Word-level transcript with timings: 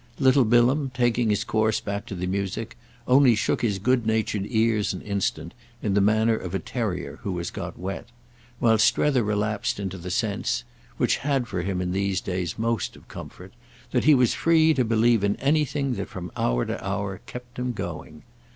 Little 0.17 0.45
Bilham, 0.45 0.89
taking 0.95 1.29
his 1.29 1.43
course 1.43 1.79
back 1.79 2.07
to 2.07 2.15
the 2.15 2.25
music, 2.25 2.75
only 3.07 3.35
shook 3.35 3.61
his 3.61 3.77
good 3.77 4.03
natured 4.03 4.47
ears 4.47 4.93
an 4.93 5.03
instant, 5.03 5.53
in 5.83 5.93
the 5.93 6.01
manner 6.01 6.35
of 6.35 6.55
a 6.55 6.57
terrier 6.59 7.19
who 7.21 7.37
has 7.37 7.51
got 7.51 7.77
wet; 7.77 8.09
while 8.57 8.79
Strether 8.79 9.21
relapsed 9.21 9.79
into 9.79 9.99
the 9.99 10.09
sense—which 10.09 11.17
had 11.17 11.47
for 11.47 11.61
him 11.61 11.81
in 11.81 11.91
these 11.91 12.19
days 12.19 12.57
most 12.57 12.95
of 12.95 13.07
comfort—that 13.09 14.05
he 14.05 14.15
was 14.15 14.33
free 14.33 14.73
to 14.73 14.83
believe 14.83 15.23
in 15.23 15.35
anything 15.35 15.93
that 15.93 16.09
from 16.09 16.31
hour 16.35 16.65
to 16.65 16.83
hour 16.83 17.21
kept 17.27 17.59
him 17.59 17.71
going. 17.71 18.23